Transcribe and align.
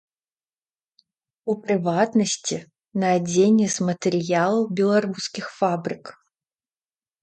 У 1.53 1.57
прыватнасці, 1.65 2.57
на 3.05 3.13
адзенне 3.21 3.67
з 3.77 3.89
матэрыялаў 3.91 4.69
беларускіх 4.83 5.45
фабрык. 5.63 6.03